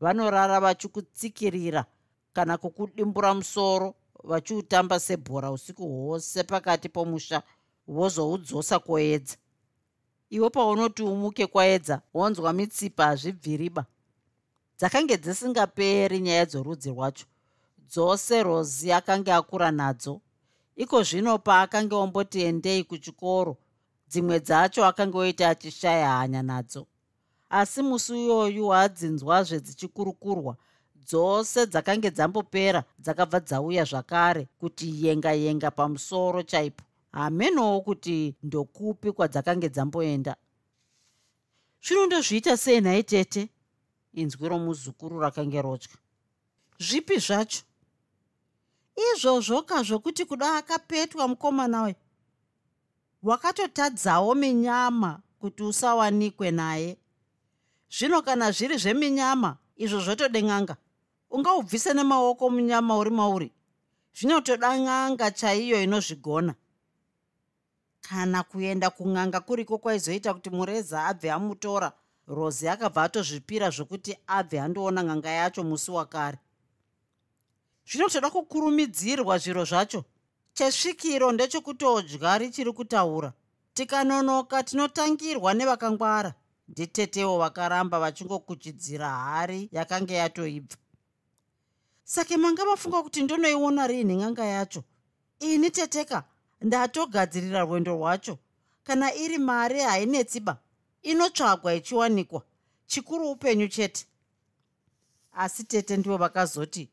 [0.00, 1.84] vanorara vachikutsikirira
[2.32, 7.42] kana kukudimbura musoro vachiutamba sebhora usiku hwose pakati pomusha
[7.88, 9.36] vozoudzosa koedza
[10.30, 13.84] iwe paunoti umuke kwaedza wonzwa mitsipa hazvibviriba.
[14.78, 17.26] Dzakange dzisingaperi nyaya dzorudzi rwacho.
[17.90, 20.20] Dzose rozi akanga akura nadzo.
[20.76, 23.56] Iko zvino paakanga omboti endei kuchikoro
[24.10, 26.86] dzimwe dzacho akanga oita achishaya hanya nadzo.
[27.50, 30.56] Asi musi uyoyu waadzinzwazve dzichikurukurwa
[31.06, 36.84] dzose dzakange dzambopera dzakabva dzauya zvakare kuti yenga yenga pamusoro chaipo
[37.14, 40.36] hamenowo kuti ndokupi kwadzakange dzamboenda.
[41.82, 43.48] Zvinondozviita sei nhai tete?
[44.12, 45.96] Inzwi romuzukuru rakange rotya.
[46.78, 47.62] Zvipi zvacho?
[48.96, 51.94] Izvozvo kazvokuti kuda akapetwa mukomana we.
[53.22, 56.98] Wakatotadzawo minyama kuti usawanikwe naye.
[57.90, 60.76] Zvino kana zviri zveminyama izvo zvotode n'anga.
[61.30, 63.52] Ungaubvise nemaoko munyama uri mauri.
[64.14, 66.54] Zvinotoda n'anga chaiyo inozvigona
[68.08, 71.92] kana kuenda kun'anga kuriko kwaizoita kuti mureza abve amutora
[72.28, 76.38] rozi akabva atozvipira zvokuti abve andoona n'anga yacho musi wakare.
[77.88, 80.04] Zvinotoda kukurumidzirwa zviro zvacho.
[80.54, 83.32] Chesvikiro ndechekutodya richiri kutaura.
[83.74, 86.34] Tikanonoka tinotangirwa nevakangwara.
[86.68, 90.76] Nditetewo vakaramba vachingokuchidzira hari yakanga yatoibva.
[92.04, 94.84] Sake manga mafunga kuti ndonoiona riini n'anga yacho?
[95.40, 96.24] Ini teteka
[96.60, 98.38] ndatogadzirira rwendo rwacho.
[98.84, 100.58] Kana iri mari hainetsiba
[101.02, 102.42] inotsvagwa ichiwanikwa
[102.86, 104.06] chikuru upenyu chete.
[105.32, 106.88] Asi tete ndivo vakazoti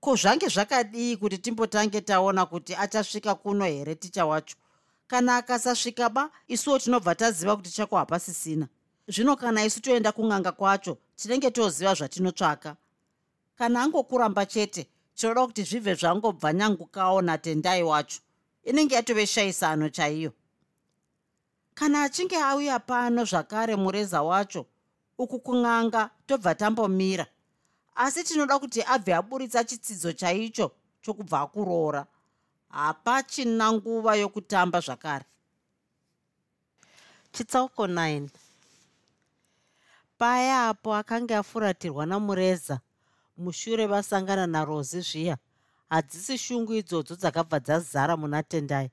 [0.00, 4.56] ko zvange zvakadii kuti timbotange taona kuti achasvika kuno here ticha wacho?
[5.06, 8.68] Kana akasasvika ba isuwo tinobva taziva kuti chako hapasisina.
[9.08, 12.76] Zvino kana isu toenda kun'anga kwacho tinenge toziva zvatinotsvaka
[13.58, 18.20] kana angokuramba chete tinoda kuti zvibve zvangobva nyangukawo natendai wacho
[18.64, 20.32] inenge yatove shayisano chaiyo.
[21.74, 24.66] Kana achinge auya pano zvakare mureza wacho
[25.18, 27.26] uku kun'anga tobva tambomira.
[27.94, 32.06] Asi tinoda kuti abve aburitsa chitsidzo chaicho chokubva akuroora.
[32.68, 35.24] Hapachina nguva yokutamba zvakare.
[37.32, 38.28] Chitsauko 9
[40.20, 42.80] paya apo akanga afuratirwa namureza
[43.38, 45.36] mushure vasangana narozi zviya
[45.90, 48.90] hadzisi shungu idzodzo dzakabva dzazara muna tendai.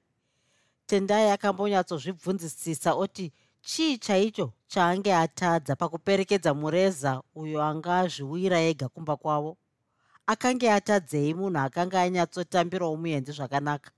[0.88, 3.32] Tendai akambonyatsozvibvunzisisa oti
[3.62, 9.58] chii chaicho chaange atadza pakuperekedza mureza uyo anga azviwira ega kumba kwavo?
[10.28, 13.92] Akange atadzei munhu akanga anyatsotambirawo muenzi zvakanaka.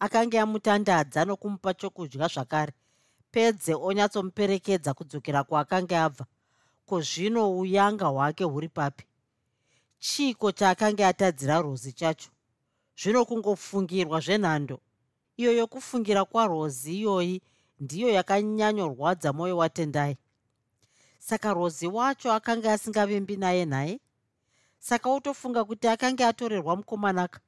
[0.00, 2.72] Akange amutandadza nokumupa chokudya zvakare.
[3.32, 6.24] Pedze onyatsomuperekedza kudzokera kwaakanga abva.
[6.86, 9.04] Ko zvino uyanga hwake huri papi
[9.98, 12.30] chiiko chaakanga atadzira rozi chacho?
[12.96, 14.80] Zvino kungofungirwa zvenhando.
[15.36, 17.42] Iyo yokufungira kwarozi iyoyi
[17.80, 20.16] ndiyo yakanyanyorwadza mwoyo watendai.
[21.18, 24.00] Saka rozi wacho akanga asingavimbi naye nhaye
[24.78, 27.40] saka utofunga kuti akanga atorerwa mukomanaka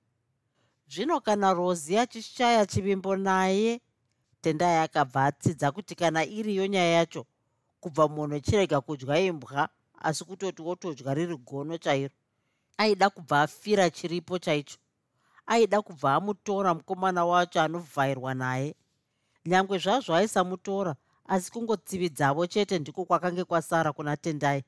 [0.89, 3.81] zvino kana rozi achishaya chivimbo naye
[4.41, 7.27] tendai akabva atsidza kuti kana iriyo nyaya yacho
[7.81, 9.69] kubva munhu chirega kudya imbwa
[10.03, 12.15] asi kutoti wotodya riri gono chairo
[12.83, 14.79] aida kubva afira chiripo chaicho
[15.47, 18.75] aida kubva amutora mukomana wacho anovhairwa naye.
[19.47, 20.97] Nyange zvazvo aisamutora
[21.29, 24.65] asi kungotsividzavo chete ndiko kwakange kwasara kuna tendai.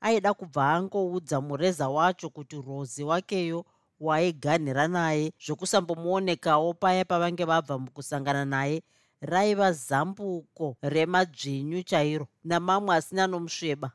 [0.00, 3.64] Aida kubva angoudza mureza wacho kuti rozi wakeyo
[4.00, 8.82] waaiganhira naye zvokusambomuonekawo paya pavange vabva mukusangana naye.
[9.20, 13.92] Raiva zambuko remadzvinyu chairo namamwe asina nomusveba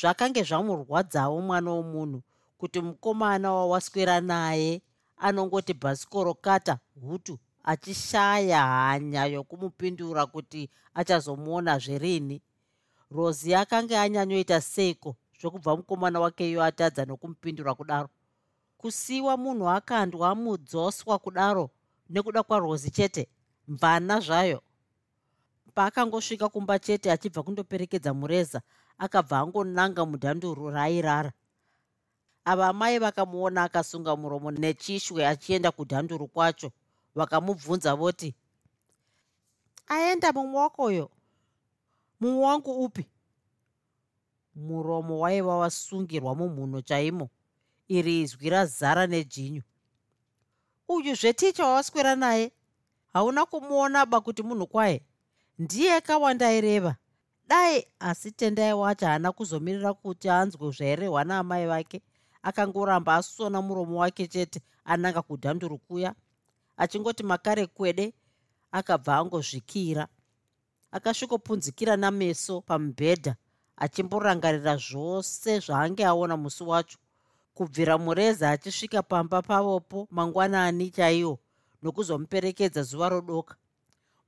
[0.00, 2.22] zvakange zvamurwadzawo mwana womunhu
[2.58, 4.82] kuti mukomana wawaswera naye
[5.16, 12.42] anongoti bhasikoro kata hutu achishaya hanya yokumupindura kuti achazomuona zverini.
[13.10, 18.08] Rozi akanga anyanyoita seiko zvokubva mukomana wakeyo atadza nokumupindura kudaro?
[18.78, 21.70] Kusiyiwa munhu akandwa mudzoswa kudaro
[22.10, 23.28] nekuda kwarozi chete?
[23.68, 24.62] Mvana zvayo.
[25.74, 28.60] Paakangosvika kumba chete achibva kundoperekedza mureza
[28.98, 31.32] akabva angonanga mudhanduru raairara
[32.44, 36.70] ava mai vakamuona akasunga muromo nechishwe achienda kudhanduru kwacho.
[37.14, 38.34] Vakamubvunza voti
[39.88, 41.10] aenda mumwe wakoyo
[42.20, 43.06] mumwe wangu upi?
[44.56, 47.28] Muromo waiva wasungirwa mumhuno chaimo.
[47.88, 49.62] Iri izwi razara nejinyu.
[50.88, 52.52] Uyu zveticha wawaswera naye?
[53.12, 55.02] Hauna kumuona ba kuti munhu kwaye?
[55.58, 56.96] Ndiye kawandaireva
[57.48, 62.02] dai asi tendai wacho haana kuzomirira kuti anzwe zvairehwa naamai vake
[62.44, 66.14] akangoramba asona muromo wake chete ananga kudhanduru kuya.
[66.76, 68.12] Achingoti makare kwede
[68.72, 70.08] akabva angozvikira.
[70.92, 73.36] Akasvikopunzikira nameso pamubhedha
[73.76, 76.98] achimborangarira zvose zvaange aona musi wacho.
[77.54, 81.38] Kubvira mureza achisvika pamba pavopo mangwanani chaiwo
[81.82, 83.54] nokuzomuperekedza zuva rodoka.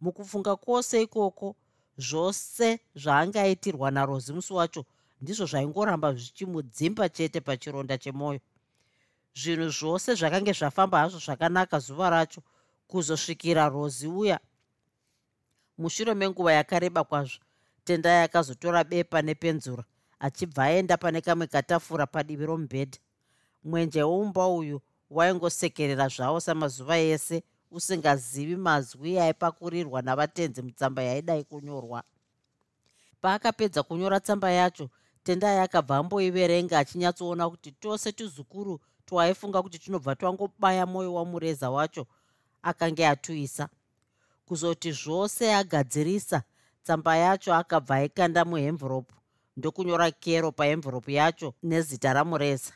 [0.00, 1.56] Mukufunga kwose ikoko
[1.98, 4.84] zvose zvaanga aitirwa narozi musi wacho
[5.20, 8.40] ndizvo zvaingoramba zvichimudzimba chete pachironda chemwoyo
[9.34, 12.40] zvinhu zvose zvakange zvafamba hazvo zvakanaka zuva racho
[12.88, 14.40] kuzosvikira rozi uya.
[15.78, 17.40] Mushure menguva yakareba kwazvo
[17.84, 19.84] tendai akazotora bepa nepenzura
[20.18, 22.98] achibva aenda pane kamwe katafura padivi romubhedha.
[23.64, 32.02] Mwenje woumba uyu waingosekerera zvavo samazuva ese usingazivi mazwi aipakurirwa navatenzi mutsamba yaidai kunyorwa.
[33.20, 34.90] Paakapedza kunyora tsamba yacho
[35.26, 42.06] tendai akabva amboiverenga achinyatsoona kuti tose tuzukuru twaifunga kuti tinobva twangobaya mwoyo wamureza wacho
[42.62, 43.68] akange atuisa.
[44.46, 46.42] Kuzoti zvose agadzirisa
[46.82, 49.14] tsamba yacho akabva aikanda muhemvuropu
[49.56, 52.72] ndokunyora kero paemvuropu yacho nezita ramureza.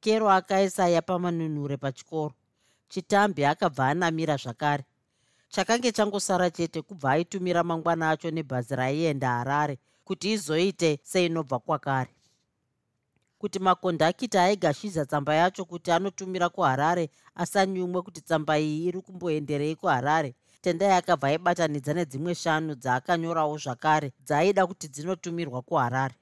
[0.00, 2.34] Kero akaisa yapamanunhure pachikoro
[2.88, 4.84] chitambi akabva anamira zvakare.
[5.48, 12.10] Chakange changosara chete kubva aitumira mangwana acho nebhazi raienda harare kuti izoite seinobva kwakare.
[13.38, 20.34] Kuti makondakita aigashiza tsamba yacho kuti anotumira kuharare asanyumwe kuti tsamba iyi iri kumboenderei kuharare.
[20.62, 26.14] Tendai akabva aibatanidza nedzimwe shanu dzaakanyorawo zvakare dzaaida kuti dzinotumirwa kuharare.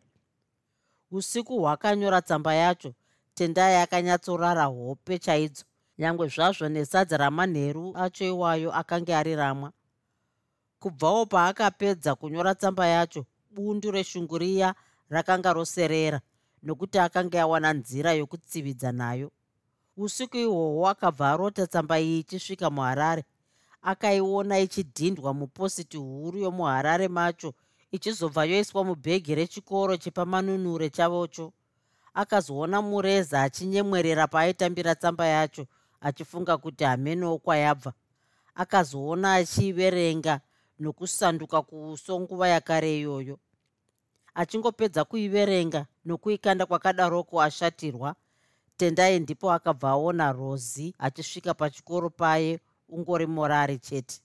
[1.10, 2.94] Usiku hwakanyora tsamba yacho
[3.34, 5.64] tendai akanyatsorara hope chaidzo.
[5.98, 9.72] Nyange zvazvo nesadza ramanheru acho iwayo akanga ari ramwa.
[10.80, 14.74] Kubvawo paakapedza kunyora tsamba yacho bundu reshunguriya
[15.10, 16.20] rakanga roserera
[16.62, 19.30] nokuti akanga awana nzira yokutsividza nayo.
[19.96, 23.24] Usiku ihwohwo akabva arota tsamba iyi ichisvika muharare
[23.82, 27.54] akaiona ichidhindwa mupositi huru yomuharare macho
[27.92, 31.52] ichizobva yoiswa mubhegi rechikoro chepamanunure chavocho.
[32.14, 35.66] Akazoona mureza achinyemwerera paaitambira tsamba yacho
[36.00, 37.92] achifunga kuti hamenowo kwayabva.
[38.54, 40.40] Akazoona achiiverenga
[40.80, 43.38] nokusanduka kuuso nguva yakare iyoyo.
[44.34, 48.14] Achingopedza kuiverenga nokuikanda kwakadaroko ashatirwa
[48.76, 54.20] tendai ndipo akabva aona rozi achisvika pachikoro paye ungori morari chete.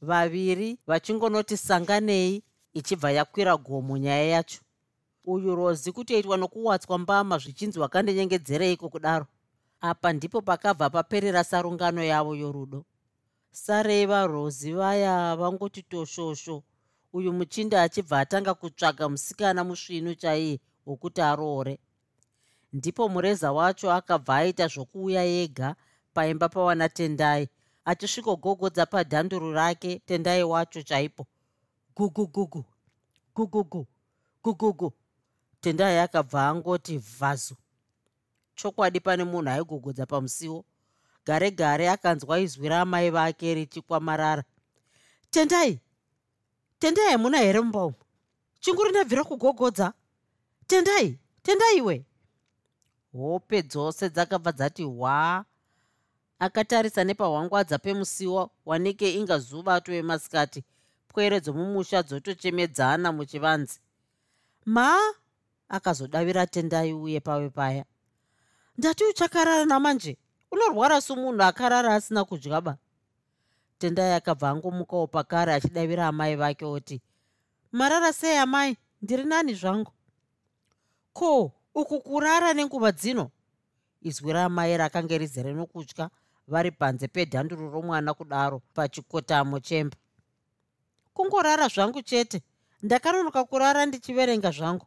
[0.00, 2.42] Vaviri vachingonoti sanganei
[2.74, 4.60] ichibva yakwira gomo nyaya yacho.
[5.24, 9.26] Uyu rozi kutoitwa nokuwatswa mbama zvichinzi wakandinyengedzereiko kudaro.
[9.80, 12.84] Apa ndipo pakabva paperera sarungano yavo yorudo
[13.56, 16.62] sarei varozi vaya vangoti toshosho.
[17.12, 21.78] Uyu muchinda achibva atanga kutsvaga musikana musvinu chaiye wokuti aroore.
[22.72, 25.76] Ndipo mureza wacho akabva aita zvokuuya ega
[26.14, 27.48] paimba pawana tendai.
[27.84, 31.26] Achisvikogogodza padhanduru rake tendai wacho chaipo.
[31.96, 32.64] Gugugugu
[33.34, 33.86] gugugu
[34.44, 34.92] gugugu
[35.60, 37.56] tendai akabva angoti vhazu
[38.54, 40.64] chokwadi pane munhu aigogodza pamusiwo
[41.26, 44.44] gare gare akanzwa izwi raamai vake richikwamarara
[45.30, 45.80] tendai
[46.78, 47.96] tendai hamuna here mumba umu
[48.60, 49.92] chinguri ndabvira kugogodza.
[50.66, 52.04] Tendai tendaiwe
[53.12, 55.44] hope dzose dzakabva dzati hwa.
[56.38, 60.64] Akatarisa nepahwangwadza pemusiwo wanike inga zuva atoemasikati
[61.08, 63.80] pwere dzomumusha dzotochemedzana muchivanzi
[64.66, 64.98] ma?
[65.68, 67.84] Akazodavira tendai uye pave paya.
[68.78, 70.16] Ndati uchakarara namanje
[70.50, 72.78] unorwara somunhu akarara asina kudya ba?
[73.78, 77.02] Tendai akabva angomukawo pakare achidavira amai vake oti
[77.72, 79.92] marara sei amai ndiri nani zvangu?
[81.12, 83.30] Ko uku kurara nenguva dzino?
[84.02, 86.10] Izwi ramai rakanga rizere nokutya
[86.48, 89.96] vari panze pedhanduro romwana kudaro pachikotamo chemba.
[91.14, 92.42] Kungorara zvangu chete
[92.82, 94.86] ndakanonoka kurara ndichiverenga zvangu.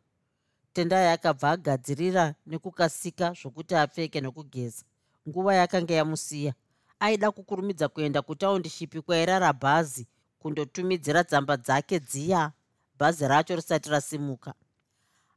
[0.73, 4.83] Tendai akabva agadzirira nekukasika zvokuti apfeke nokugeza
[5.27, 6.53] nguva yakanga yamusiya.
[6.99, 10.07] Aida kukurumidza kuenda kutaundishipi kwairara bhazi
[10.39, 12.51] kundotumidzira tsamba dzake dziya.
[12.99, 14.53] Bhazi racho risati rasimuka.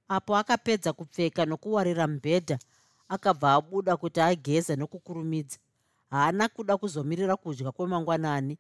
[0.09, 2.59] Apo akapedza kupfeka nokuwarira mubhedha
[3.09, 5.59] akabva abuda kuti ageze nokukurumidza.
[6.11, 8.59] Haana kuda kuzomirira kudya kwemangwanani.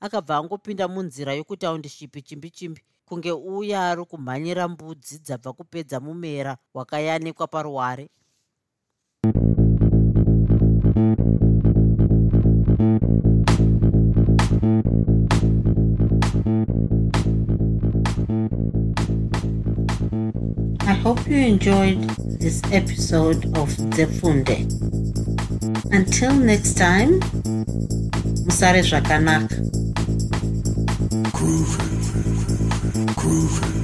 [0.00, 7.46] Akabva angopinda munzira yokutaundishipi chimbi chimbi kunge uya ari kumhanyira mbudzi dzabva kupedza mumera wakayanikwa
[7.46, 8.08] paruware
[10.98, 11.00] I
[21.04, 22.00] hope you enjoyed
[22.40, 24.66] this episode of Zefunde.
[25.92, 27.20] Until next time,
[28.48, 29.54] Musare Zvakanaka.
[33.14, 33.77] Groovy.